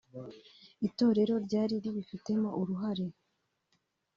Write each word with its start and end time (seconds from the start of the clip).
itorero 0.87 1.35
ryari 1.45 1.75
ribifitemo 1.83 2.49
uruhare 2.61 3.05